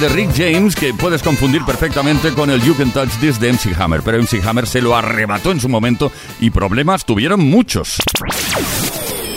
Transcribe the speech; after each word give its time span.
de 0.00 0.08
Rick 0.08 0.30
James 0.36 0.76
que 0.76 0.94
puedes 0.94 1.22
confundir 1.22 1.64
perfectamente 1.64 2.32
con 2.32 2.50
el 2.50 2.62
You 2.62 2.76
Can 2.76 2.92
Touch 2.92 3.10
This 3.20 3.40
de 3.40 3.52
MC 3.52 3.74
Hammer, 3.78 4.02
pero 4.02 4.18
MC 4.22 4.40
Hammer 4.46 4.66
se 4.66 4.80
lo 4.80 4.96
arrebató 4.96 5.50
en 5.50 5.60
su 5.60 5.68
momento 5.68 6.12
y 6.40 6.50
problemas 6.50 7.04
tuvieron 7.04 7.40
muchos. 7.40 7.96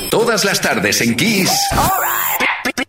Todas 0.10 0.46
las 0.46 0.62
tardes 0.62 1.02
en 1.02 1.16
Kiss. 1.16 1.52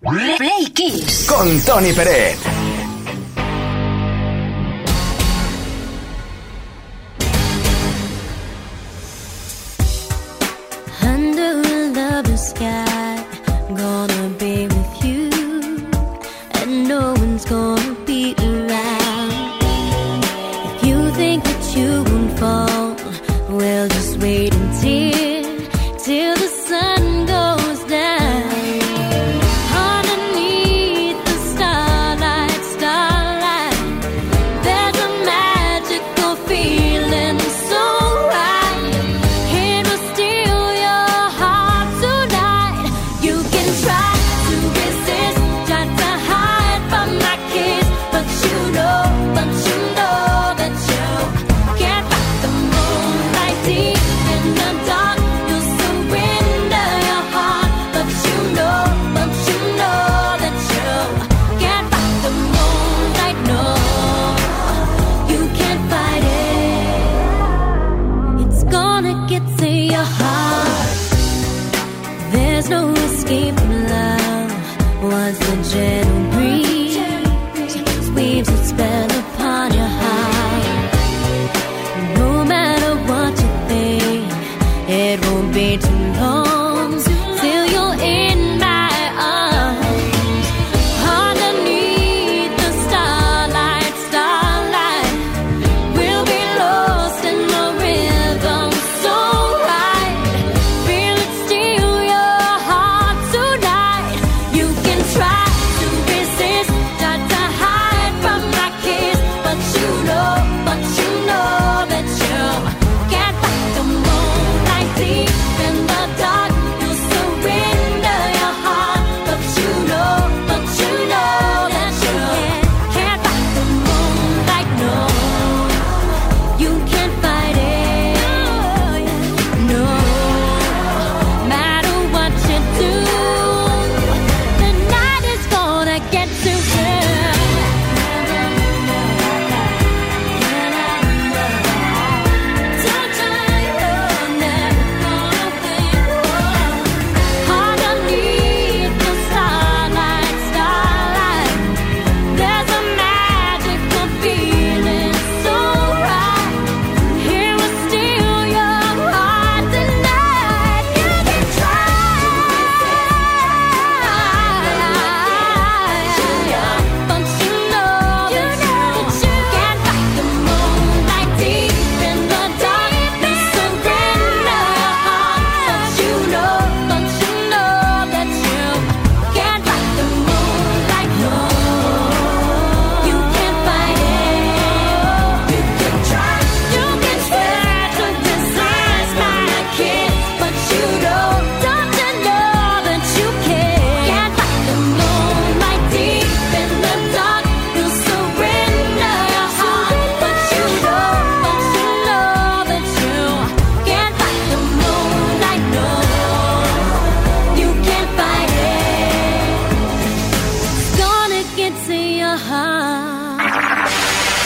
Play 0.01 0.71
Kiss. 0.75 1.27
Con 1.29 1.61
Tony 1.61 1.93
Pérez. 1.93 2.39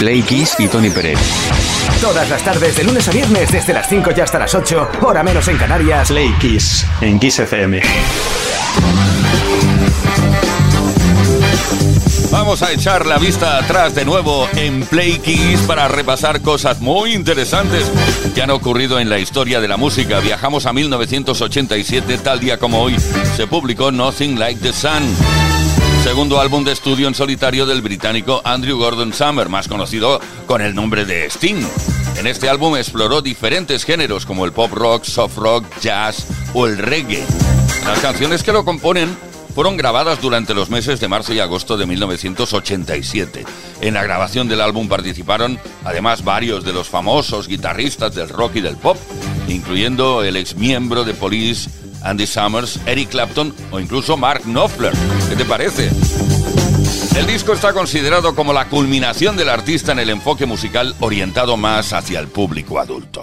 Play 0.06 0.22
Kiss 0.22 0.54
y 0.60 0.68
Tony 0.68 0.88
Pérez. 0.88 1.18
Todas 2.00 2.30
las 2.30 2.40
tardes, 2.40 2.76
de 2.76 2.84
lunes 2.84 3.08
a 3.08 3.10
viernes, 3.10 3.50
desde 3.50 3.72
las 3.72 3.88
5 3.88 4.10
y 4.16 4.20
hasta 4.20 4.38
las 4.38 4.54
8, 4.54 4.90
hora 5.02 5.24
menos 5.24 5.48
en 5.48 5.56
Canarias. 5.56 6.06
Play 6.06 6.32
Kiss, 6.38 6.86
en 7.00 7.18
Kiss 7.18 7.40
FM. 7.40 7.82
Vamos 12.30 12.62
a 12.62 12.70
echar 12.70 13.04
la 13.04 13.18
vista 13.18 13.58
atrás 13.58 13.96
de 13.96 14.04
nuevo 14.04 14.48
en 14.54 14.82
Play 14.82 15.18
Kiss 15.18 15.62
para 15.62 15.88
repasar 15.88 16.40
cosas 16.40 16.80
muy 16.80 17.12
interesantes 17.12 17.90
que 18.32 18.42
han 18.42 18.50
ocurrido 18.50 19.00
en 19.00 19.10
la 19.10 19.18
historia 19.18 19.60
de 19.60 19.66
la 19.66 19.76
música. 19.76 20.20
Viajamos 20.20 20.66
a 20.66 20.72
1987, 20.72 22.18
tal 22.18 22.38
día 22.38 22.58
como 22.58 22.80
hoy, 22.80 22.96
se 23.36 23.48
publicó 23.48 23.90
Nothing 23.90 24.38
Like 24.38 24.60
the 24.60 24.72
Sun 24.72 25.45
segundo 26.06 26.40
álbum 26.40 26.62
de 26.62 26.70
estudio 26.70 27.08
en 27.08 27.16
solitario 27.16 27.66
del 27.66 27.82
británico 27.82 28.40
Andrew 28.44 28.78
Gordon 28.78 29.12
Summer, 29.12 29.48
más 29.48 29.66
conocido 29.66 30.20
con 30.46 30.62
el 30.62 30.72
nombre 30.72 31.04
de 31.04 31.26
Sting. 31.26 31.66
En 32.16 32.28
este 32.28 32.48
álbum 32.48 32.76
exploró 32.76 33.22
diferentes 33.22 33.82
géneros 33.82 34.24
como 34.24 34.44
el 34.44 34.52
pop 34.52 34.70
rock, 34.72 35.02
soft 35.02 35.36
rock, 35.36 35.64
jazz 35.80 36.28
o 36.54 36.68
el 36.68 36.78
reggae. 36.78 37.24
Las 37.84 37.98
canciones 37.98 38.44
que 38.44 38.52
lo 38.52 38.64
componen 38.64 39.18
fueron 39.52 39.76
grabadas 39.76 40.22
durante 40.22 40.54
los 40.54 40.70
meses 40.70 41.00
de 41.00 41.08
marzo 41.08 41.34
y 41.34 41.40
agosto 41.40 41.76
de 41.76 41.86
1987. 41.86 43.44
En 43.80 43.94
la 43.94 44.04
grabación 44.04 44.46
del 44.46 44.60
álbum 44.60 44.86
participaron 44.86 45.58
además 45.82 46.22
varios 46.22 46.62
de 46.62 46.72
los 46.72 46.88
famosos 46.88 47.48
guitarristas 47.48 48.14
del 48.14 48.28
rock 48.28 48.54
y 48.54 48.60
del 48.60 48.76
pop, 48.76 48.96
incluyendo 49.48 50.22
el 50.22 50.36
ex 50.36 50.54
miembro 50.54 51.02
de 51.02 51.14
Police 51.14 51.68
Andy 52.02 52.26
Summers, 52.26 52.80
Eric 52.86 53.10
Clapton 53.10 53.54
o 53.70 53.80
incluso 53.80 54.16
Mark 54.16 54.42
Knopfler. 54.44 54.92
¿Qué 55.28 55.36
te 55.36 55.44
parece? 55.44 55.90
El 57.16 57.26
disco 57.26 57.52
está 57.52 57.72
considerado 57.72 58.34
como 58.34 58.52
la 58.52 58.68
culminación 58.68 59.36
del 59.36 59.48
artista 59.48 59.92
en 59.92 60.00
el 60.00 60.10
enfoque 60.10 60.46
musical 60.46 60.94
orientado 61.00 61.56
más 61.56 61.92
hacia 61.92 62.20
el 62.20 62.28
público 62.28 62.78
adulto. 62.78 63.22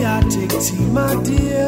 Tea, 0.00 0.86
my 0.92 1.14
dear. 1.22 1.66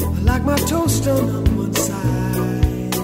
I 0.00 0.20
like 0.22 0.44
my 0.44 0.56
toast 0.56 1.06
on 1.08 1.44
one 1.56 1.74
side. 1.74 2.94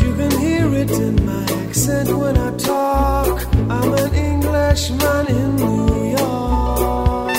You 0.00 0.14
can 0.14 0.30
hear 0.38 0.74
it 0.74 0.90
in 0.90 1.24
my 1.26 1.42
accent 1.64 2.08
when 2.16 2.36
I 2.36 2.56
talk. 2.56 3.46
I'm 3.68 3.92
an 3.94 4.14
Englishman 4.14 5.26
in 5.28 5.56
New 5.56 6.10
York. 6.18 7.36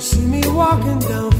See 0.00 0.26
me 0.26 0.42
walking 0.48 0.98
down 1.00 1.31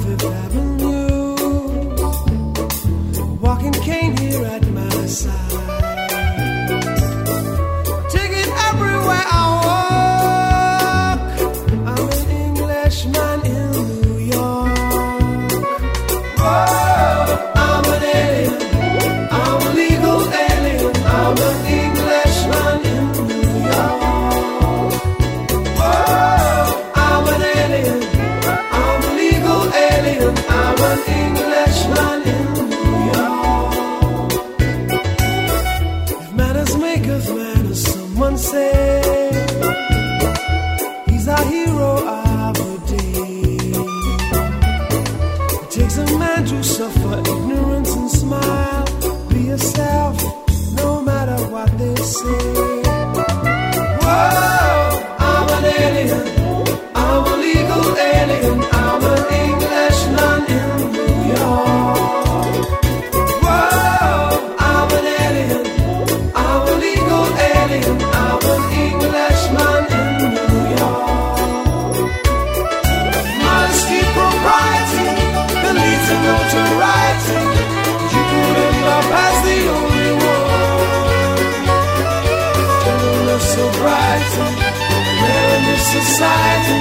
sides 86.22 86.71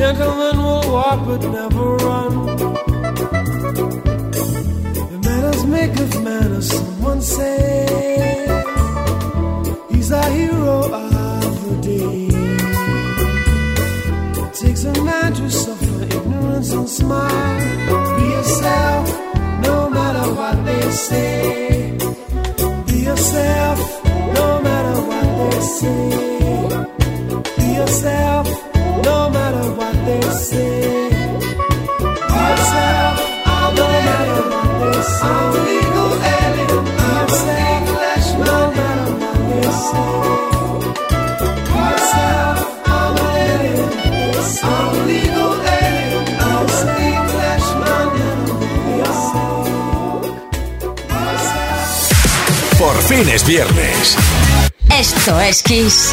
Gentlemen 0.00 0.56
will 0.56 0.92
walk 0.94 1.26
but 1.26 1.42
never 1.42 1.96
run. 1.96 2.32
The 5.10 5.18
manners 5.26 5.62
make 5.66 5.94
of 6.00 6.24
manners, 6.24 6.68
someone 6.72 7.20
say. 7.20 8.46
He's 9.90 10.10
a 10.10 10.24
hero 10.30 10.90
of 10.90 11.52
the 11.64 11.74
day. 11.82 12.28
It 14.42 14.54
takes 14.54 14.84
a 14.84 15.04
man 15.04 15.34
to 15.34 15.50
suffer 15.50 16.02
ignorance 16.04 16.72
and 16.72 16.88
smile. 16.88 17.58
Be 18.16 18.24
yourself, 18.36 19.06
no 19.66 19.90
matter 19.90 20.32
what 20.32 20.64
they 20.64 20.90
say. 20.92 21.98
Be 22.86 23.00
yourself, 23.00 23.78
no 24.38 24.62
matter 24.62 24.96
what 25.10 25.26
they 25.40 25.60
say. 25.60 26.08
Be 27.58 27.66
yourself. 27.74 28.69
Es 53.28 53.44
viernes. 53.44 54.16
Esto 54.98 55.38
es 55.40 55.62
Kiss. 55.62 56.12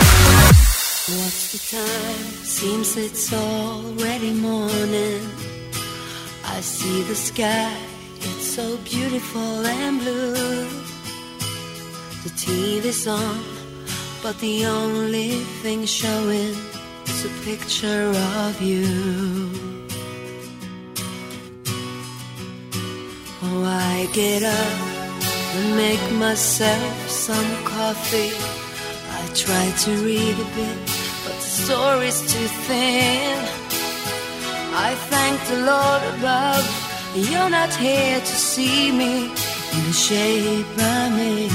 What's 1.07 1.51
the 1.51 1.77
time? 1.77 2.45
Seems 2.45 2.95
it's. 2.97 3.66
I 6.57 6.61
see 6.61 7.03
the 7.03 7.13
sky, 7.13 7.71
it's 8.19 8.47
so 8.55 8.77
beautiful 8.77 9.63
and 9.63 9.99
blue. 9.99 10.65
The 12.23 12.31
TV's 12.33 13.05
on, 13.05 13.43
but 14.23 14.39
the 14.39 14.65
only 14.65 15.33
thing 15.61 15.85
showing 15.85 16.55
is 17.05 17.25
a 17.25 17.33
picture 17.45 18.11
of 18.47 18.59
you. 18.59 19.51
Oh, 23.43 23.63
I 23.63 24.09
get 24.13 24.41
up 24.41 24.79
and 25.57 25.75
make 25.75 26.11
myself 26.13 27.07
some 27.07 27.51
coffee. 27.65 28.33
I 29.19 29.23
try 29.35 29.65
to 29.83 29.91
read 30.03 30.33
a 30.33 30.49
bit, 30.57 30.77
but 31.23 31.35
the 31.35 31.49
story's 31.61 32.19
too 32.21 32.47
thin. 32.65 33.66
I 34.79 34.93
thank 35.11 35.37
the 35.51 35.59
Lord 35.71 36.01
above. 36.15 36.65
You're 37.15 37.49
not 37.49 37.73
here 37.73 38.19
to 38.19 38.35
see 38.51 38.91
me 38.91 39.25
in 39.25 39.81
the 39.89 39.97
shape 40.07 40.67
I'm 40.77 41.17
in. 41.17 41.49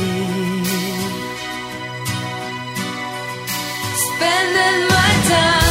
Spending 4.07 4.81
my 4.89 5.11
time 5.31 5.62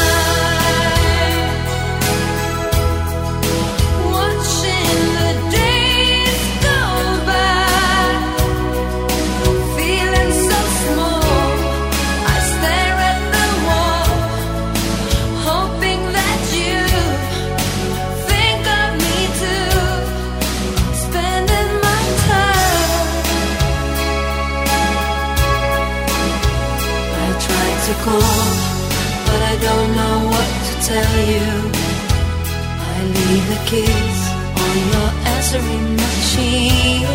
leave 33.71 34.21
on 34.63 34.77
your 34.93 35.09
answering 35.33 35.95
machine. 35.95 37.07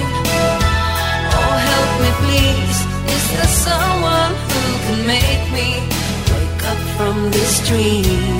Oh, 1.36 1.54
help 1.70 1.92
me, 2.02 2.10
please. 2.22 2.78
Is 3.14 3.24
there 3.32 3.52
someone 3.66 4.32
who 4.50 4.62
can 4.86 4.98
make 5.06 5.44
me 5.56 5.68
wake 6.32 6.62
up 6.72 6.80
from 6.96 7.30
this 7.30 7.68
dream? 7.68 8.35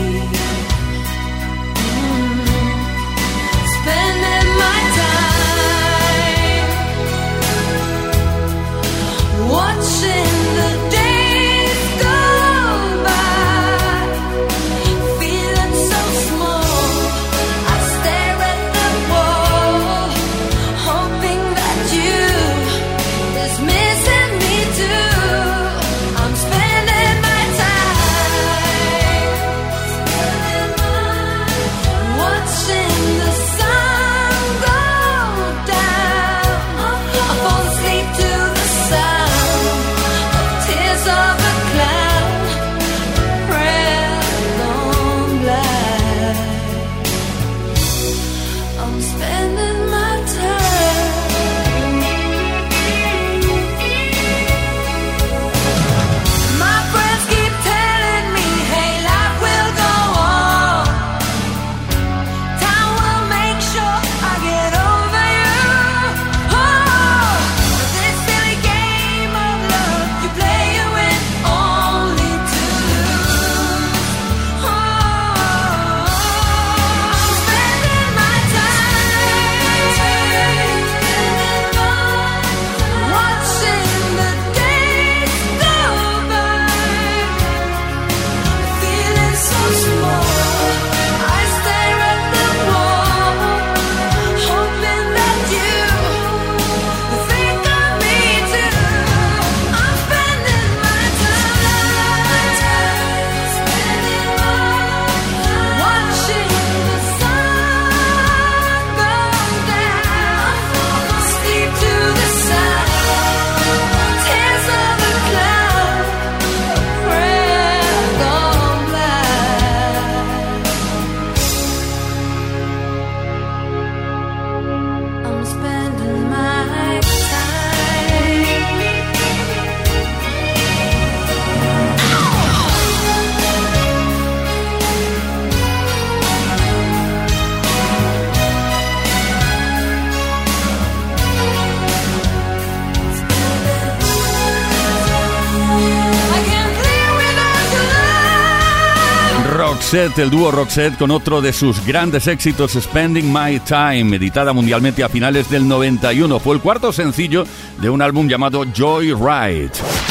Roxette, 149.96 150.18
el 150.18 150.30
dúo 150.30 150.50
Roxette 150.50 150.98
con 150.98 151.10
otro 151.10 151.40
de 151.40 151.54
sus 151.54 151.82
grandes 151.86 152.26
éxitos, 152.26 152.72
Spending 152.72 153.32
My 153.32 153.58
Time, 153.60 154.16
editada 154.16 154.52
mundialmente 154.52 155.02
a 155.02 155.08
finales 155.08 155.48
del 155.48 155.66
91. 155.66 156.38
Fue 156.38 156.54
el 156.54 156.60
cuarto 156.60 156.92
sencillo 156.92 157.46
de 157.80 157.88
un 157.88 158.02
álbum 158.02 158.28
llamado 158.28 158.66
Joy 158.74 159.14
Ride. 159.14 159.70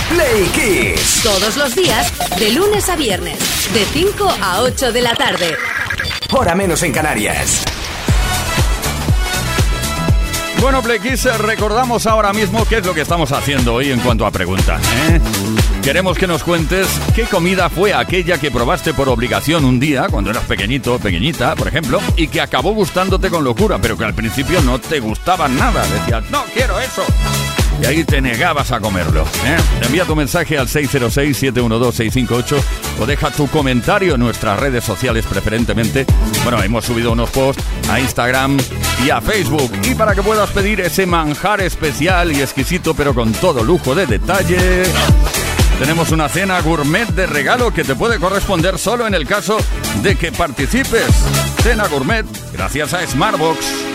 Play 0.09 0.45
Kiss. 0.55 1.21
Todos 1.21 1.55
los 1.57 1.75
días, 1.75 2.11
de 2.39 2.51
lunes 2.53 2.89
a 2.89 2.95
viernes, 2.95 3.37
de 3.75 3.85
5 3.85 4.27
a 4.41 4.61
8 4.63 4.91
de 4.91 5.01
la 5.03 5.13
tarde. 5.13 5.55
Hora 6.31 6.55
menos 6.55 6.81
en 6.81 6.91
Canarias. 6.91 7.63
Bueno, 10.61 10.81
eh, 10.89 11.37
recordamos 11.37 12.07
ahora 12.07 12.33
mismo 12.33 12.65
qué 12.65 12.77
es 12.77 12.85
lo 12.85 12.93
que 12.93 13.01
estamos 13.01 13.31
haciendo 13.31 13.75
hoy 13.75 13.91
en 13.91 13.99
cuanto 13.99 14.25
a 14.25 14.31
preguntas. 14.31 14.81
¿eh? 15.09 15.21
Queremos 15.83 16.17
que 16.17 16.27
nos 16.27 16.43
cuentes 16.43 16.87
qué 17.13 17.23
comida 17.23 17.69
fue 17.69 17.93
aquella 17.93 18.39
que 18.39 18.49
probaste 18.49 18.93
por 18.93 19.07
obligación 19.09 19.65
un 19.65 19.79
día, 19.79 20.07
cuando 20.09 20.31
eras 20.31 20.45
pequeñito, 20.45 20.97
pequeñita, 20.97 21.55
por 21.55 21.67
ejemplo, 21.67 21.99
y 22.15 22.27
que 22.27 22.41
acabó 22.41 22.73
gustándote 22.73 23.29
con 23.29 23.43
locura, 23.43 23.77
pero 23.79 23.97
que 23.97 24.05
al 24.05 24.13
principio 24.13 24.61
no 24.61 24.79
te 24.79 24.99
gustaba 24.99 25.47
nada. 25.47 25.85
Decías, 25.87 26.29
no 26.31 26.43
quiero 26.53 26.79
eso. 26.79 27.03
Y 27.81 27.85
ahí 27.85 28.03
te 28.03 28.21
negabas 28.21 28.71
a 28.71 28.79
comerlo. 28.79 29.23
¿eh? 29.45 29.57
Envía 29.81 30.05
tu 30.05 30.15
mensaje 30.15 30.57
al 30.57 30.67
606-712-658 30.67 32.57
o 32.99 33.05
deja 33.05 33.31
tu 33.31 33.47
comentario 33.47 34.15
en 34.15 34.21
nuestras 34.21 34.59
redes 34.59 34.83
sociales 34.83 35.25
preferentemente. 35.25 36.05
Bueno, 36.43 36.63
hemos 36.63 36.85
subido 36.85 37.11
unos 37.11 37.29
posts 37.29 37.63
a 37.89 37.99
Instagram 37.99 38.57
y 39.05 39.09
a 39.09 39.21
Facebook. 39.21 39.71
Y 39.83 39.95
para 39.95 40.15
que 40.15 40.23
puedas 40.23 40.49
pedir 40.51 40.81
ese 40.81 41.05
manjar 41.05 41.61
especial 41.61 42.31
y 42.31 42.41
exquisito, 42.41 42.93
pero 42.93 43.13
con 43.13 43.33
todo 43.33 43.63
lujo 43.63 43.93
de 43.93 44.05
detalle, 44.05 44.83
tenemos 45.79 46.11
una 46.11 46.29
cena 46.29 46.61
gourmet 46.61 47.07
de 47.09 47.27
regalo 47.27 47.73
que 47.73 47.83
te 47.83 47.95
puede 47.95 48.19
corresponder 48.19 48.79
solo 48.79 49.05
en 49.05 49.13
el 49.13 49.27
caso 49.27 49.57
de 50.01 50.15
que 50.15 50.31
participes. 50.31 51.11
Cena 51.61 51.87
gourmet 51.87 52.25
gracias 52.53 52.93
a 52.93 53.05
Smartbox. 53.05 53.94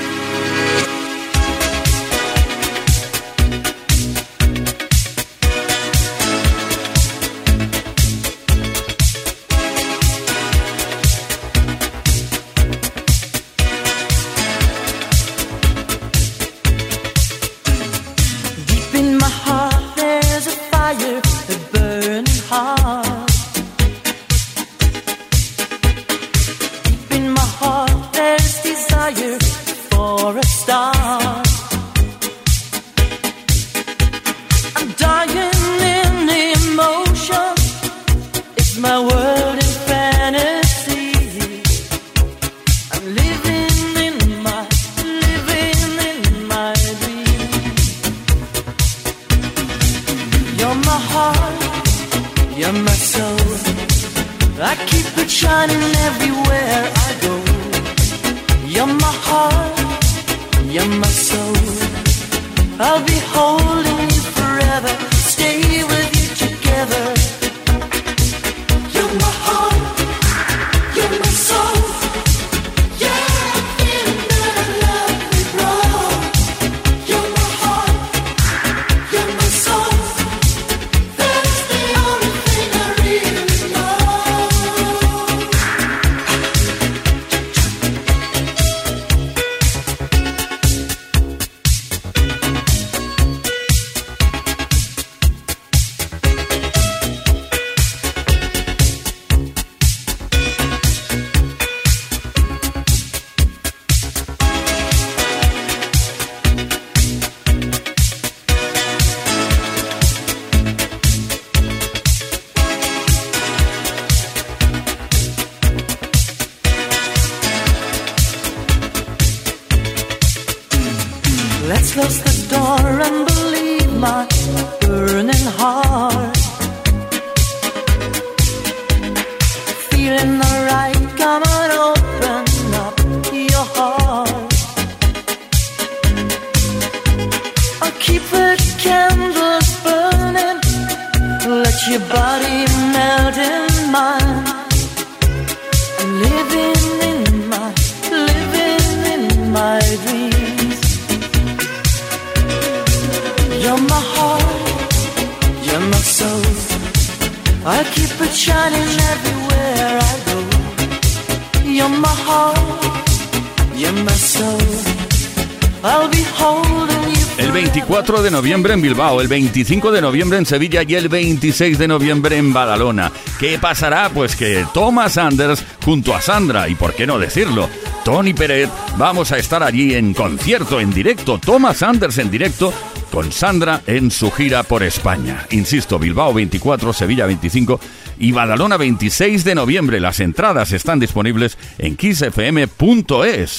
El 169.01 169.29
25 169.29 169.93
de 169.93 170.03
noviembre 170.03 170.37
en 170.37 170.45
Sevilla 170.45 170.83
y 170.87 170.95
el 170.95 171.09
26 171.09 171.79
de 171.79 171.89
noviembre 171.89 172.37
en 172.37 172.53
Badalona. 172.53 173.11
¿Qué 173.39 173.59
pasará? 173.59 174.11
Pues 174.11 174.37
que 174.37 174.67
Thomas 174.75 175.17
Anders 175.17 175.65
junto 175.83 176.15
a 176.15 176.21
Sandra, 176.21 176.69
y 176.69 176.75
por 176.75 176.95
qué 176.95 177.07
no 177.07 177.19
decirlo, 177.19 177.67
Tony 178.05 178.35
Pérez, 178.35 178.69
vamos 178.99 179.33
a 179.33 179.39
estar 179.39 179.63
allí 179.63 179.95
en 179.95 180.13
concierto, 180.13 180.81
en 180.81 180.93
directo, 180.93 181.39
Thomas 181.39 181.83
Anders 181.83 182.19
en 182.19 182.31
directo, 182.31 182.75
con 183.11 183.33
Sandra 183.33 183.83
en 183.87 184.11
su 184.11 184.31
gira 184.31 184.63
por 184.63 184.83
España. 184.83 185.47
Insisto, 185.51 185.99
Bilbao 185.99 186.33
24, 186.33 186.93
Sevilla 186.93 187.27
25 187.27 187.81
y 188.19 188.33
Badalona 188.33 188.77
26 188.77 189.45
de 189.45 189.55
noviembre. 189.55 190.01
Las 190.01 190.21
entradas 190.21 190.73
están 190.73 191.01
disponibles 191.01 191.59
en 191.79 191.97
kissfm.es. 191.97 193.59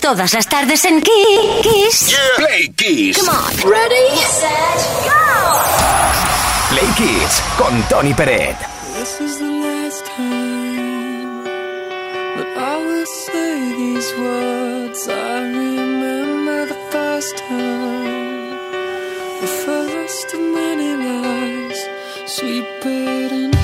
Todas 0.00 0.32
las 0.32 0.48
tardes 0.48 0.84
en 0.84 1.02
Kiss. 1.02 2.16
Play 2.36 2.68
Kiss. 2.76 3.18
Come 3.18 3.30
on. 3.30 3.70
Ready, 3.70 4.16
set, 4.16 4.80
go. 5.04 5.10
Play 6.70 6.88
Kiss 6.96 7.42
con 7.58 7.82
Tony 7.88 8.14
Peret. 8.14 8.56
This 8.98 9.20
is 9.20 9.38
the 9.38 9.44
last 9.44 10.06
time 10.06 11.44
that 12.36 12.56
I 12.56 12.76
will 12.84 13.06
say 13.06 13.72
these 13.76 14.12
words. 14.18 15.08
I 15.08 15.40
remember 15.42 16.66
the 16.66 16.78
first 16.90 17.36
time, 17.38 17.77
sweet 22.38 22.64
burden 22.80 23.57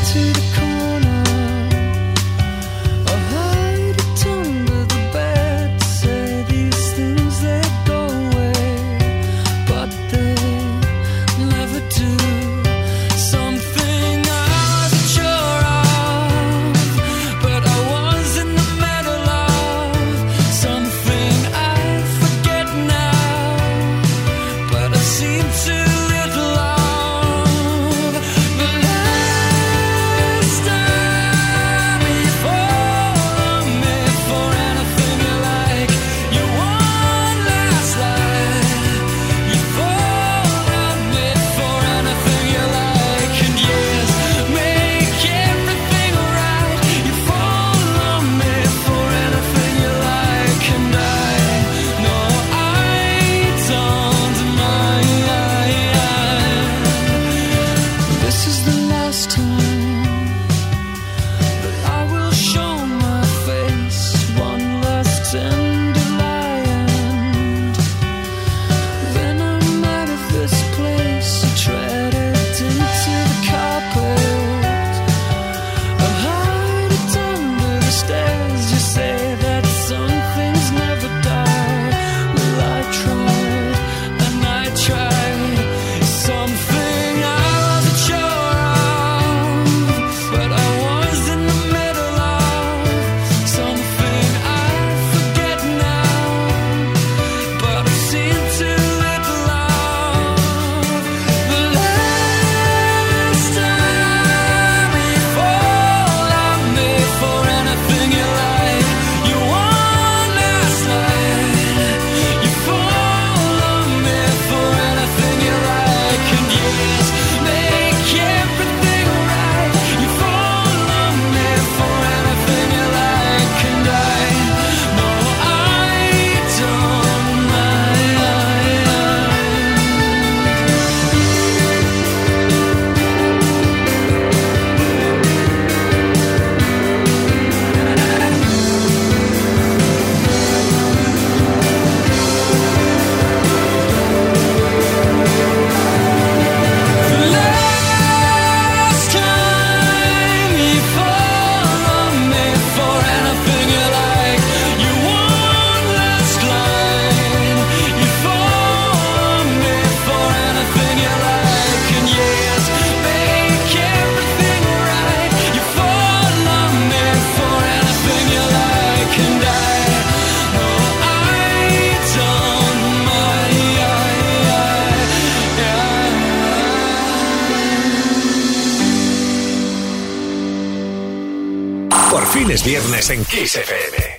viernes 182.65 183.11
en 183.11 183.25
Kiss 183.27 183.57
FM. 183.57 184.14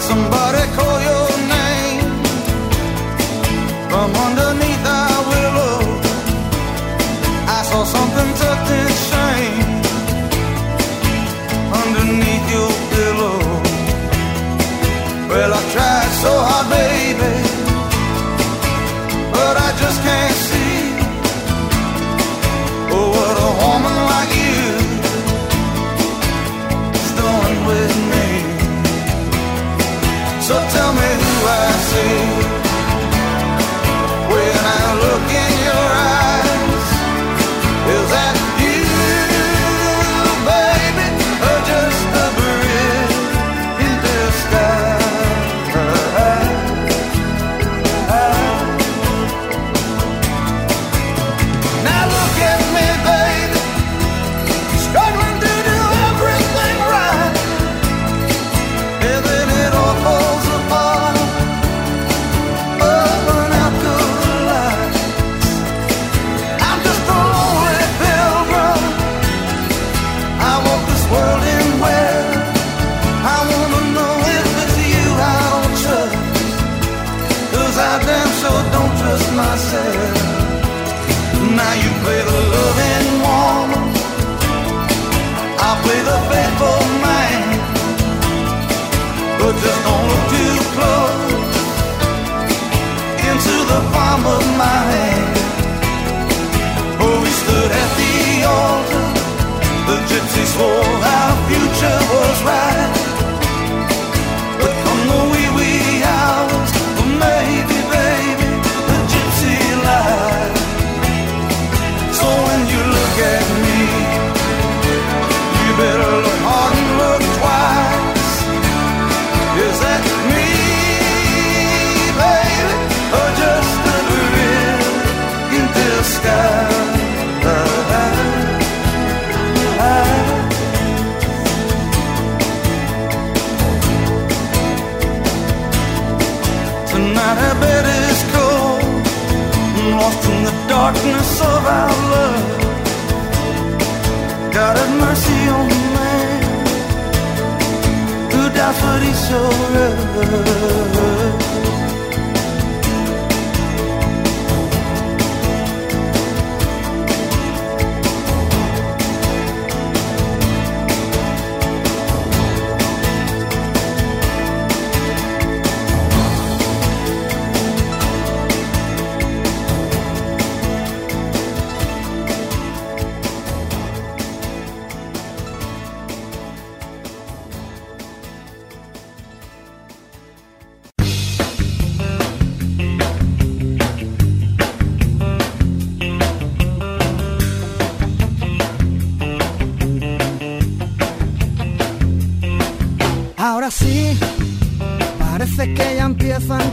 Somebody 0.00 0.62
call 0.76 1.02
your 1.02 1.17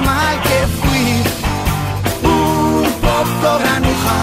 Mal 0.00 0.40
que 0.42 0.66
fui 0.80 1.22
un 2.22 2.84
poco 3.00 3.58
granuja 3.58 4.18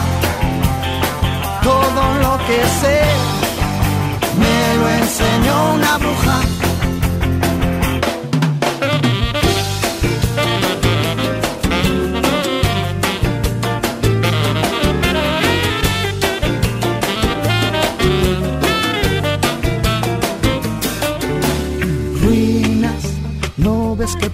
todo 1.63 2.03
lo 2.23 2.37
que 2.45 2.59
sé 2.81 3.01
me 4.41 4.77
lo 4.77 4.89
enseñó 4.89 5.73
una 5.73 5.97
bruja. 5.97 6.37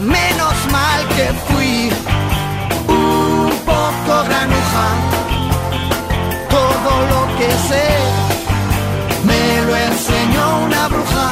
Menos 0.00 0.54
mal 0.72 1.08
que 1.08 1.26
fui 1.48 1.90
un 2.88 3.50
poco 3.66 4.24
granuja 4.24 4.88
todo 6.48 6.92
lo 7.10 7.38
que 7.38 7.50
sé 7.68 8.30
me 9.24 9.66
lo 9.66 9.76
enseñó 9.76 10.64
una 10.64 10.88
bruja. 10.88 11.30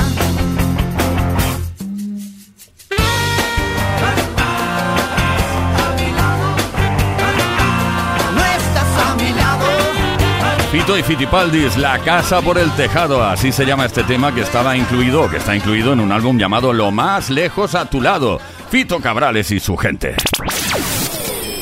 Fito 10.70 10.98
y 10.98 11.02
Fitipaldis, 11.02 11.78
La 11.78 11.98
Casa 11.98 12.42
por 12.42 12.58
el 12.58 12.70
Tejado, 12.72 13.24
así 13.24 13.52
se 13.52 13.64
llama 13.64 13.86
este 13.86 14.04
tema 14.04 14.34
que 14.34 14.42
estaba 14.42 14.76
incluido, 14.76 15.28
que 15.30 15.38
está 15.38 15.56
incluido 15.56 15.94
en 15.94 16.00
un 16.00 16.12
álbum 16.12 16.38
llamado 16.38 16.74
Lo 16.74 16.90
Más 16.90 17.30
Lejos 17.30 17.74
a 17.74 17.86
Tu 17.86 18.02
Lado. 18.02 18.38
Fito 18.70 19.00
Cabrales 19.00 19.50
y 19.50 19.60
su 19.60 19.76
gente. 19.76 20.14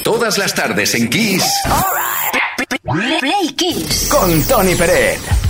Todas 0.02 0.38
las 0.38 0.54
tardes 0.54 0.94
en 0.94 1.08
Kiss. 1.08 1.44
Play 3.20 3.48
Kiss. 3.56 4.08
Con 4.10 4.42
Tony 4.42 4.74
Peret. 4.74 5.45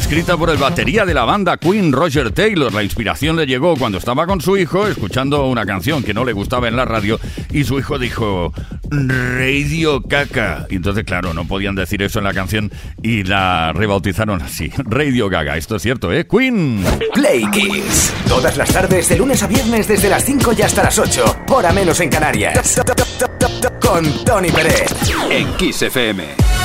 Escrita 0.00 0.34
por 0.36 0.48
el 0.48 0.56
batería 0.56 1.04
de 1.04 1.12
la 1.12 1.24
banda 1.26 1.58
Queen, 1.58 1.92
Roger 1.92 2.30
Taylor. 2.32 2.72
La 2.72 2.82
inspiración 2.82 3.36
le 3.36 3.46
llegó 3.46 3.76
cuando 3.76 3.98
estaba 3.98 4.26
con 4.26 4.40
su 4.40 4.56
hijo 4.56 4.86
escuchando 4.86 5.46
una 5.46 5.66
canción 5.66 6.02
que 6.02 6.14
no 6.14 6.24
le 6.24 6.32
gustaba 6.32 6.68
en 6.68 6.76
la 6.76 6.86
radio 6.86 7.20
y 7.52 7.64
su 7.64 7.78
hijo 7.78 7.98
dijo 7.98 8.52
Radio 8.90 10.02
Caca. 10.02 10.66
Y 10.70 10.76
entonces, 10.76 11.04
claro, 11.04 11.34
no 11.34 11.46
podían 11.46 11.74
decir 11.74 12.02
eso 12.02 12.18
en 12.18 12.24
la 12.24 12.32
canción 12.32 12.72
y 13.02 13.24
la 13.24 13.72
rebautizaron 13.74 14.40
así. 14.40 14.72
Radio 14.84 15.28
Gaga. 15.28 15.58
Esto 15.58 15.76
es 15.76 15.82
cierto, 15.82 16.10
¿eh? 16.12 16.26
Queen. 16.26 16.82
Play 17.12 17.44
Kiss. 17.50 18.12
Todas 18.26 18.56
las 18.56 18.72
tardes, 18.72 19.08
de 19.08 19.18
lunes 19.18 19.42
a 19.42 19.46
viernes, 19.46 19.86
desde 19.86 20.08
las 20.08 20.24
5 20.24 20.54
y 20.58 20.62
hasta 20.62 20.82
las 20.82 20.98
8. 20.98 21.44
Hora 21.48 21.72
menos 21.72 22.00
en 22.00 22.08
Canarias. 22.08 22.80
Con 23.82 24.24
Tony 24.24 24.50
Pérez. 24.50 24.86
En 25.30 25.52
Kiss 25.56 25.82
FM. 25.82 26.59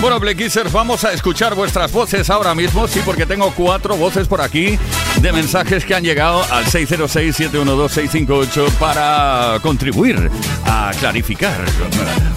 Bueno, 0.00 0.20
Blackissers, 0.20 0.72
vamos 0.72 1.04
a 1.04 1.12
escuchar 1.12 1.56
vuestras 1.56 1.90
voces 1.90 2.30
ahora 2.30 2.54
mismo, 2.54 2.86
sí, 2.86 3.00
porque 3.04 3.26
tengo 3.26 3.52
cuatro 3.56 3.96
voces 3.96 4.28
por 4.28 4.40
aquí 4.40 4.78
de 5.20 5.32
mensajes 5.32 5.84
que 5.84 5.94
han 5.94 6.04
llegado 6.04 6.42
al 6.50 6.64
606-712-658 6.66 8.70
para 8.72 9.58
contribuir 9.62 10.30
a 10.64 10.90
clarificar 10.98 11.64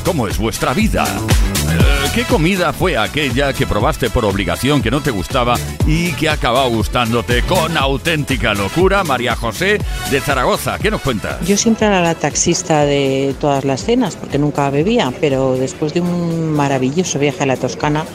cómo 0.03 0.27
es 0.27 0.37
vuestra 0.37 0.73
vida. 0.73 1.05
Eh, 1.05 2.09
¿Qué 2.15 2.23
comida 2.23 2.73
fue 2.73 2.97
aquella 2.97 3.53
que 3.53 3.67
probaste 3.67 4.09
por 4.09 4.25
obligación, 4.25 4.81
que 4.81 4.89
no 4.89 5.01
te 5.01 5.11
gustaba 5.11 5.55
y 5.85 6.11
que 6.13 6.29
acabado 6.29 6.69
gustándote 6.69 7.43
con 7.43 7.77
auténtica 7.77 8.53
locura? 8.53 9.03
María 9.03 9.35
José 9.35 9.77
de 10.09 10.19
Zaragoza, 10.19 10.79
¿qué 10.79 10.89
nos 10.89 11.01
cuentas? 11.01 11.45
Yo 11.47 11.57
siempre 11.57 11.87
era 11.87 12.01
la 12.01 12.15
taxista 12.15 12.85
de 12.85 13.35
todas 13.39 13.63
las 13.63 13.83
cenas 13.83 14.15
porque 14.15 14.39
nunca 14.39 14.69
bebía, 14.69 15.13
pero 15.21 15.55
después 15.55 15.93
de 15.93 16.01
un 16.01 16.51
maravilloso 16.53 17.19
viaje 17.19 17.43
a 17.43 17.45
la 17.45 17.57
Toscana, 17.57 18.05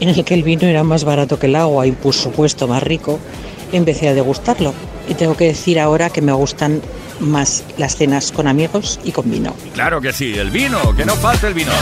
en 0.00 0.08
el 0.08 0.24
que 0.24 0.34
el 0.34 0.42
vino 0.42 0.66
era 0.66 0.84
más 0.84 1.04
barato 1.04 1.38
que 1.38 1.46
el 1.46 1.56
agua 1.56 1.86
y 1.86 1.92
por 1.92 2.14
supuesto 2.14 2.66
más 2.66 2.82
rico, 2.82 3.20
empecé 3.72 4.08
a 4.08 4.14
degustarlo. 4.14 4.74
Y 5.08 5.14
tengo 5.14 5.36
que 5.36 5.46
decir 5.46 5.78
ahora 5.78 6.10
que 6.10 6.22
me 6.22 6.32
gustan 6.32 6.80
más 7.20 7.64
las 7.76 7.96
cenas 7.96 8.32
con 8.32 8.48
amigos 8.48 8.98
y 9.04 9.12
con 9.12 9.30
vino. 9.30 9.54
Claro 9.74 10.00
que 10.00 10.12
sí, 10.12 10.34
el 10.38 10.50
vino, 10.50 10.94
que 10.96 11.04
no 11.04 11.14
falte 11.14 11.48
el 11.48 11.54
vino. 11.54 11.72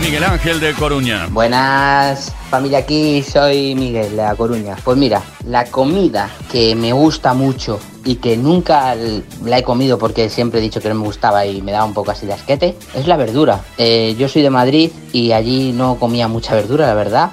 Miguel 0.00 0.22
Ángel 0.22 0.60
de 0.60 0.74
Coruña. 0.74 1.26
Buenas, 1.30 2.32
familia 2.50 2.78
aquí, 2.78 3.22
soy 3.22 3.74
Miguel 3.74 4.10
de 4.10 4.16
La 4.16 4.36
Coruña. 4.36 4.76
Pues 4.84 4.96
mira, 4.96 5.20
la 5.44 5.64
comida 5.64 6.30
que 6.52 6.76
me 6.76 6.92
gusta 6.92 7.34
mucho 7.34 7.80
y 8.04 8.16
que 8.16 8.36
nunca 8.36 8.94
la 8.94 9.58
he 9.58 9.62
comido 9.62 9.98
porque 9.98 10.28
siempre 10.28 10.60
he 10.60 10.62
dicho 10.62 10.80
que 10.80 10.88
no 10.88 10.94
me 10.94 11.04
gustaba 11.04 11.44
y 11.46 11.62
me 11.62 11.72
daba 11.72 11.84
un 11.84 11.94
poco 11.94 12.12
así 12.12 12.26
de 12.26 12.32
asquete, 12.32 12.76
es 12.94 13.06
la 13.06 13.16
verdura. 13.16 13.60
Eh, 13.76 14.14
yo 14.18 14.28
soy 14.28 14.42
de 14.42 14.50
Madrid 14.50 14.90
y 15.12 15.32
allí 15.32 15.72
no 15.72 15.96
comía 15.98 16.28
mucha 16.28 16.54
verdura, 16.54 16.86
la 16.86 16.94
verdad, 16.94 17.30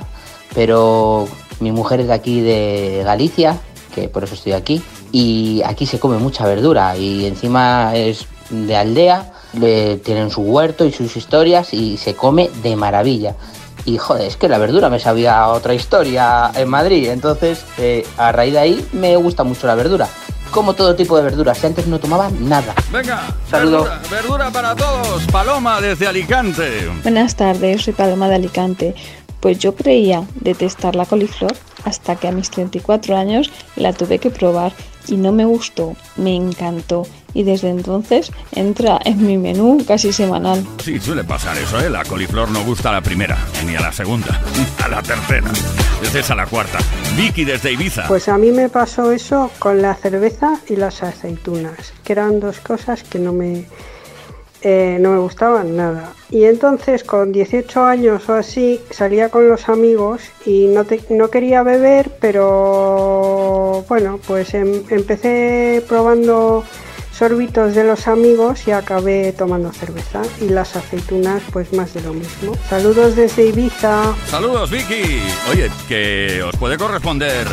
pero 0.55 1.27
mi 1.59 1.71
mujer 1.71 2.01
es 2.01 2.07
de 2.07 2.13
aquí 2.13 2.41
de 2.41 3.03
Galicia, 3.05 3.59
que 3.95 4.09
por 4.09 4.25
eso 4.25 4.35
estoy 4.35 4.51
aquí, 4.51 4.83
y 5.13 5.61
aquí 5.65 5.85
se 5.85 5.99
come 5.99 6.17
mucha 6.17 6.45
verdura 6.45 6.97
y 6.97 7.25
encima 7.25 7.95
es 7.95 8.27
de 8.49 8.75
aldea, 8.75 9.31
le, 9.53 9.97
tienen 9.97 10.29
su 10.29 10.41
huerto 10.41 10.85
y 10.85 10.91
sus 10.91 11.15
historias 11.15 11.73
y 11.73 11.97
se 11.97 12.13
come 12.13 12.49
de 12.61 12.75
maravilla. 12.75 13.35
Y 13.85 13.97
joder, 13.97 14.27
es 14.27 14.35
que 14.35 14.49
la 14.49 14.57
verdura 14.57 14.89
me 14.89 14.99
sabía 14.99 15.47
otra 15.47 15.73
historia 15.73 16.51
en 16.55 16.67
Madrid, 16.67 17.09
entonces 17.09 17.63
eh, 17.77 18.05
a 18.17 18.31
raíz 18.31 18.53
de 18.53 18.59
ahí 18.59 18.87
me 18.91 19.15
gusta 19.15 19.43
mucho 19.43 19.65
la 19.65 19.75
verdura. 19.75 20.07
Como 20.51 20.73
todo 20.73 20.95
tipo 20.95 21.17
de 21.17 21.23
verduras, 21.23 21.57
si 21.57 21.67
antes 21.67 21.87
no 21.87 21.99
tomaba 21.99 22.29
nada. 22.29 22.73
Venga, 22.91 23.23
Saludo. 23.49 23.83
verdura, 23.83 24.01
verdura 24.09 24.51
para 24.51 24.75
todos. 24.75 25.23
Paloma 25.31 25.81
desde 25.81 26.07
Alicante. 26.07 26.89
Buenas 27.03 27.35
tardes, 27.35 27.83
soy 27.83 27.93
Paloma 27.93 28.27
de 28.27 28.35
Alicante. 28.35 28.95
Pues 29.39 29.59
yo 29.59 29.75
creía 29.75 30.23
detestar 30.41 30.95
la 30.95 31.05
coliflor 31.05 31.53
hasta 31.85 32.17
que 32.17 32.27
a 32.27 32.31
mis 32.31 32.49
34 32.49 33.15
años 33.15 33.51
la 33.75 33.93
tuve 33.93 34.19
que 34.19 34.29
probar 34.29 34.73
y 35.07 35.17
no 35.17 35.31
me 35.31 35.45
gustó, 35.45 35.95
me 36.17 36.35
encantó 36.35 37.07
y 37.33 37.43
desde 37.43 37.69
entonces 37.69 38.31
entra 38.51 38.99
en 39.05 39.25
mi 39.25 39.37
menú 39.37 39.83
casi 39.85 40.11
semanal. 40.11 40.65
Sí, 40.83 40.99
suele 40.99 41.23
pasar 41.23 41.57
eso, 41.57 41.79
¿eh? 41.79 41.89
La 41.89 42.03
coliflor 42.03 42.49
no 42.49 42.63
gusta 42.63 42.89
a 42.89 42.93
la 42.93 43.01
primera, 43.01 43.37
ni 43.65 43.75
a 43.75 43.81
la 43.81 43.91
segunda, 43.91 44.41
a 44.83 44.87
la 44.87 45.01
tercera. 45.03 45.51
Desde 46.01 46.21
es 46.21 46.31
a 46.31 46.35
la 46.35 46.45
cuarta. 46.45 46.79
Vicky 47.15 47.45
desde 47.45 47.71
Ibiza. 47.71 48.07
Pues 48.07 48.27
a 48.29 48.37
mí 48.37 48.51
me 48.51 48.69
pasó 48.69 49.11
eso 49.11 49.51
con 49.59 49.81
la 49.81 49.95
cerveza 49.95 50.59
y 50.67 50.75
las 50.75 51.03
aceitunas, 51.03 51.93
que 52.03 52.13
eran 52.13 52.39
dos 52.39 52.59
cosas 52.59 53.03
que 53.03 53.19
no 53.19 53.33
me, 53.33 53.65
eh, 54.67 54.97
no 54.99 55.11
me 55.11 55.19
gustaban 55.19 55.77
nada. 55.77 56.11
Y 56.31 56.45
entonces 56.45 57.03
con 57.03 57.31
18 57.31 57.83
años 57.85 58.27
o 58.27 58.33
así 58.33 58.81
salía 58.89 59.29
con 59.29 59.47
los 59.47 59.69
amigos 59.69 60.21
y 60.43 60.65
no, 60.65 60.83
no 61.11 61.29
quería 61.29 61.61
beber, 61.61 62.09
pero 62.19 63.85
bueno, 63.87 64.19
pues 64.25 64.55
em- 64.55 64.81
empecé 64.89 65.83
probando 65.87 66.63
sorbitos 67.15 67.75
de 67.75 67.83
los 67.83 68.07
amigos 68.07 68.67
y 68.67 68.71
acabé 68.71 69.33
tomando 69.33 69.71
cerveza 69.71 70.23
y 70.41 70.49
las 70.49 70.75
aceitunas 70.75 71.43
pues 71.53 71.71
más 71.71 71.93
de 71.93 72.01
lo 72.01 72.13
mismo. 72.13 72.55
Saludos 72.67 73.15
desde 73.15 73.45
Ibiza. 73.45 74.15
Saludos, 74.27 74.71
Vicky. 74.71 75.21
Oye, 75.51 75.69
que 75.87 76.41
os 76.43 76.55
puede 76.57 76.75
corresponder 76.75 77.45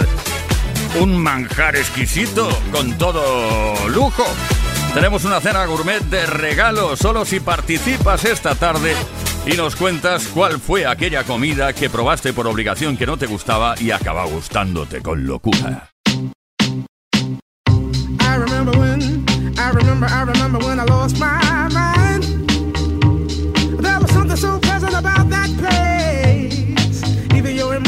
un 0.99 1.17
manjar 1.19 1.77
exquisito 1.77 2.49
con 2.73 2.97
todo 2.97 3.89
lujo. 3.89 4.25
Tenemos 4.95 5.25
una 5.25 5.41
cena 5.41 5.65
gourmet 5.65 6.03
de 6.03 6.27
regalo 6.27 6.97
solo 6.97 7.25
si 7.25 7.41
participas 7.41 8.27
esta 8.27 8.55
tarde 8.55 8.95
y 9.47 9.57
nos 9.57 9.75
cuentas 9.75 10.29
cuál 10.29 10.61
fue 10.61 10.87
aquella 10.87 11.25
comida 11.25 11.73
que 11.73 11.89
probaste 11.89 12.35
por 12.35 12.47
obligación 12.47 12.99
que 12.99 13.07
no 13.07 13.17
te 13.17 13.27
gustaba 13.27 13.75
y 13.81 13.91
acaba 13.91 14.25
gustándote 14.27 15.01
con 15.01 15.27
locura. 15.27 15.89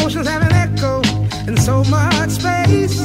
Emotions 0.04 0.26
have 0.28 0.42
an 0.42 0.52
echo 0.52 1.02
in 1.48 1.56
so 1.56 1.82
much 1.84 2.30
space. 2.30 3.03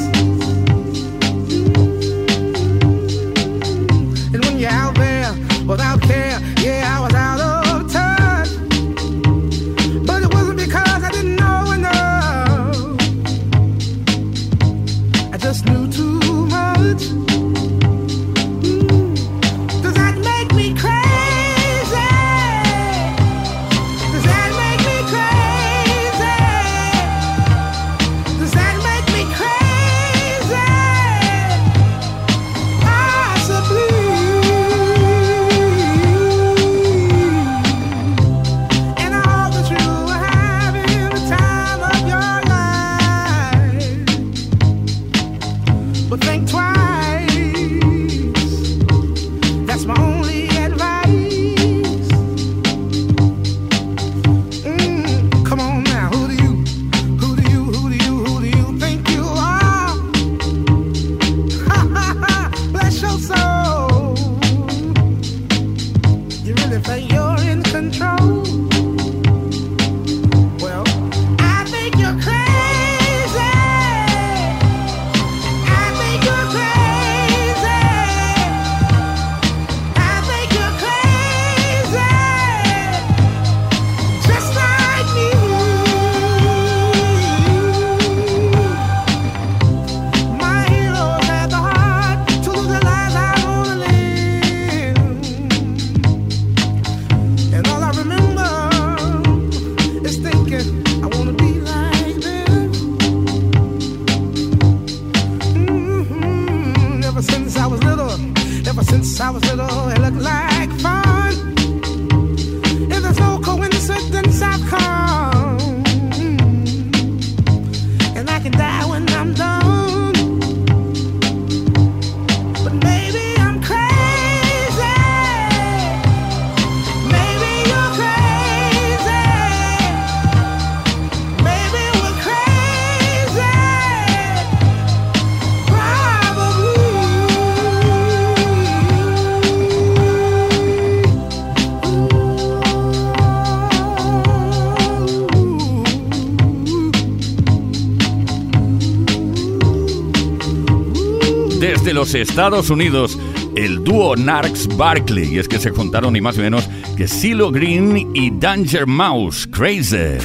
Estados 152.20 152.70
Unidos, 152.70 153.18
el 153.56 153.82
dúo 153.82 154.16
Narcs 154.16 154.76
Barkley. 154.76 155.34
Y 155.34 155.38
es 155.38 155.48
que 155.48 155.58
se 155.58 155.70
juntaron 155.70 156.12
ni 156.12 156.20
más 156.20 156.36
ni 156.36 156.42
menos 156.42 156.68
que 156.96 157.08
Silo 157.08 157.50
Green 157.50 158.10
y 158.14 158.30
Danger 158.30 158.86
Mouse. 158.86 159.46
Crazy. 159.46 160.18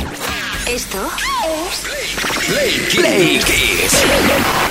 Esto 0.67 0.97
es 1.55 1.85
Play, 2.47 2.87
Play, 2.95 3.39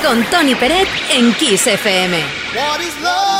Con 0.02 0.22
Tony 0.30 0.54
Peret 0.54 0.88
en 1.12 1.32
Kiss 1.34 1.66
FM. 1.66 2.18
What 2.54 2.80
is 2.80 2.94
love? 3.02 3.33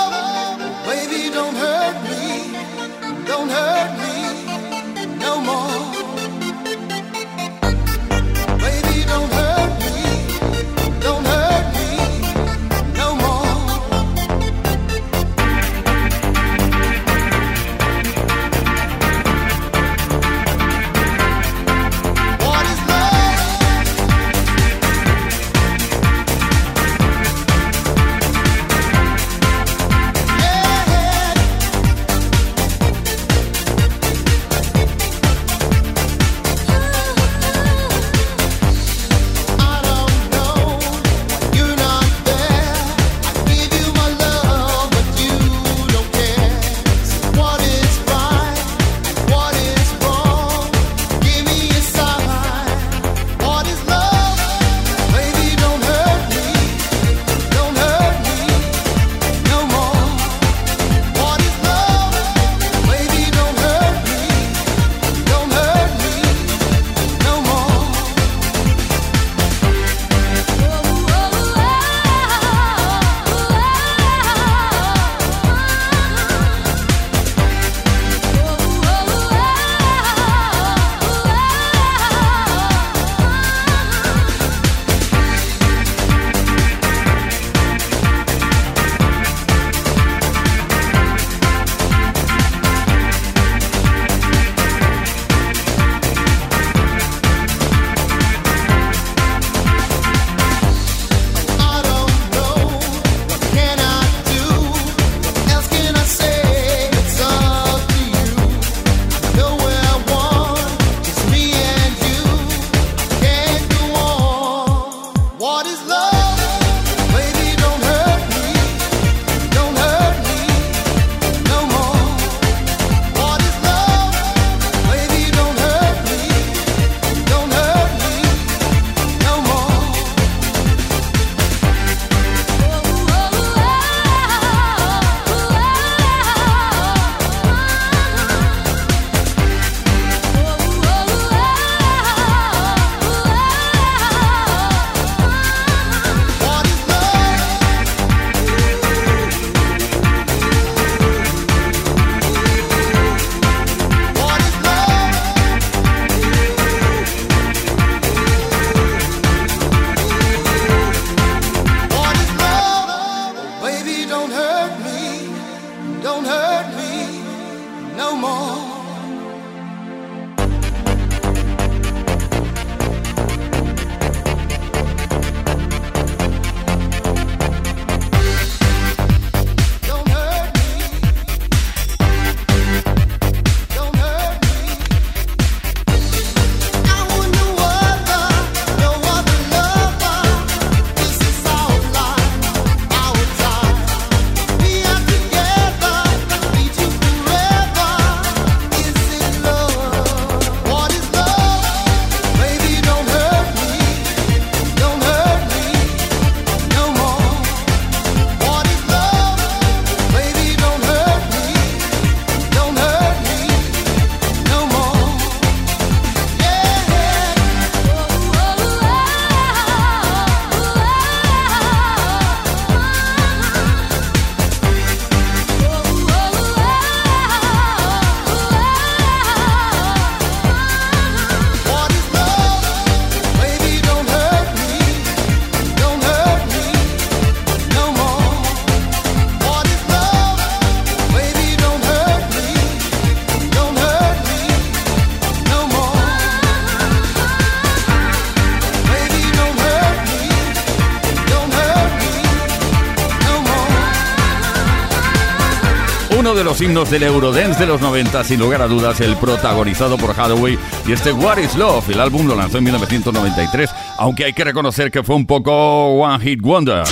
los 256.44 256.60
himnos 256.60 256.90
del 256.90 257.02
Eurodance 257.04 257.58
de 257.58 257.66
los 257.66 257.80
90, 257.80 258.22
sin 258.24 258.38
lugar 258.38 258.62
a 258.62 258.68
dudas, 258.68 259.00
el 259.00 259.16
protagonizado 259.16 259.96
por 259.96 260.10
Hathaway 260.10 260.58
y 260.86 260.92
este 260.92 261.12
What 261.12 261.38
is 261.38 261.54
Love. 261.56 261.88
El 261.90 262.00
álbum 262.00 262.26
lo 262.26 262.34
lanzó 262.34 262.58
en 262.58 262.64
1993, 262.64 263.70
aunque 263.98 264.26
hay 264.26 264.32
que 264.32 264.44
reconocer 264.44 264.90
que 264.90 265.02
fue 265.02 265.16
un 265.16 265.26
poco 265.26 265.52
One 265.52 266.22
Hit 266.22 266.40
Wonder. 266.42 266.84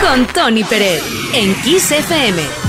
Con 0.00 0.26
Tony 0.26 0.64
Pérez 0.64 1.02
en 1.34 1.54
Kiss 1.62 1.92
FM. 1.92 2.61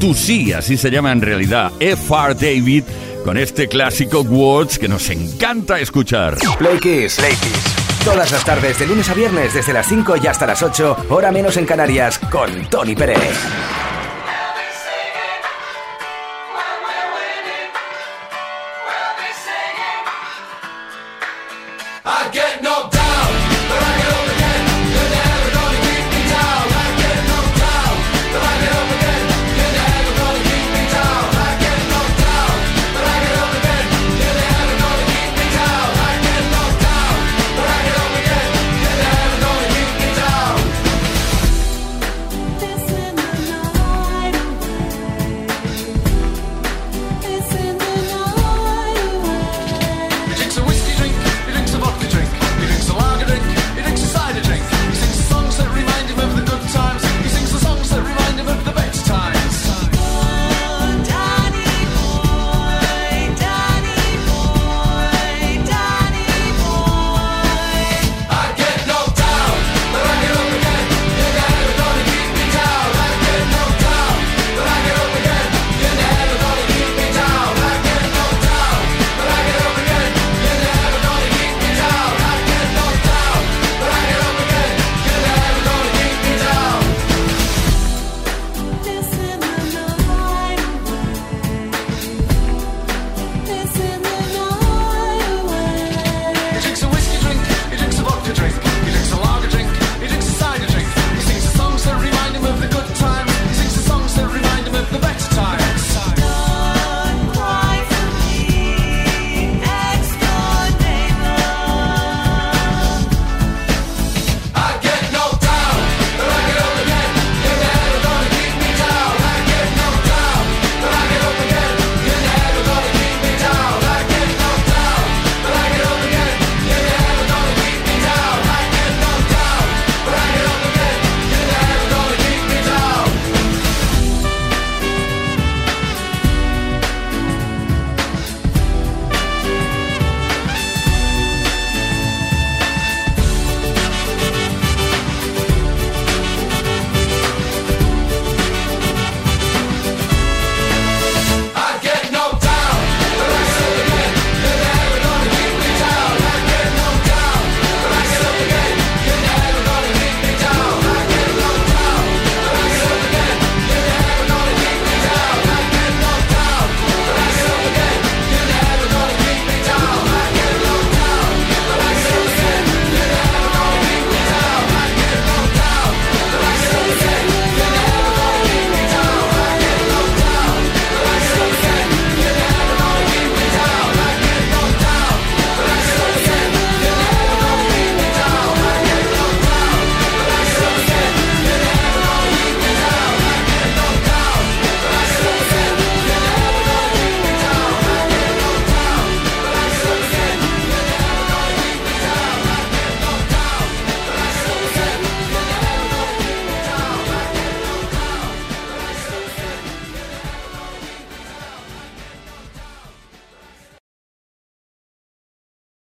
Robert 0.00 0.16
Fitoussi, 0.16 0.52
así 0.52 0.76
se 0.76 0.90
llama 0.90 1.12
en 1.12 1.20
realidad, 1.20 1.72
F.R. 1.78 2.34
David, 2.34 2.84
con 3.24 3.36
este 3.36 3.68
clásico 3.68 4.20
Words 4.20 4.78
que 4.78 4.88
nos 4.88 5.08
encanta 5.10 5.78
escuchar. 5.78 6.36
Play 6.58 6.78
Kiss. 6.78 7.16
Play 7.16 7.34
Kiss. 7.34 8.04
Todas 8.04 8.30
las 8.32 8.44
tardes, 8.44 8.78
de 8.78 8.86
lunes 8.86 9.08
a 9.10 9.14
viernes, 9.14 9.52
desde 9.52 9.72
las 9.74 9.86
5 9.86 10.16
y 10.22 10.26
hasta 10.26 10.46
las 10.46 10.62
8, 10.62 11.06
hora 11.10 11.30
menos 11.30 11.56
en 11.58 11.66
Canarias, 11.66 12.18
con 12.18 12.50
Tony 12.68 12.94
Pérez. 12.94 13.18
I 22.02 22.30
get 22.32 22.62
no 22.62 22.99